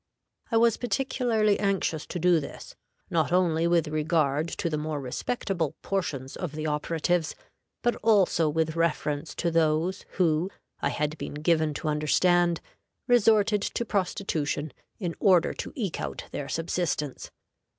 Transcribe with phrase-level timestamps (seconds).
[0.51, 2.75] I was particularly anxious to do this,
[3.11, 7.35] not only with regard to the more respectable portions of the operatives,
[7.83, 10.49] but also with reference to those who,
[10.81, 12.61] I had been given to understand,
[13.07, 17.29] resorted to prostitution in order to eke out their subsistence.